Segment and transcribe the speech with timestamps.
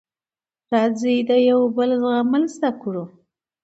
[0.71, 3.03] راځی د یوبل زغمل زده کړو